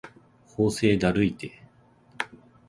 [0.47, 1.61] 法政だるいて